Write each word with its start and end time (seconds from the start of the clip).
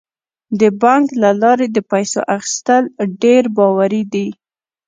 د 0.59 0.61
بانک 0.81 1.07
له 1.21 1.29
لارې 1.41 1.67
د 1.71 1.77
پیسو 1.91 2.19
اخیستل 2.35 2.83
ډیر 3.21 3.43
باوري 3.57 4.03
دي. 4.13 4.27